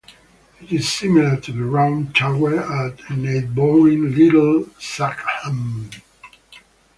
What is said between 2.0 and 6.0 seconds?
tower at neighbouring Little Saxham.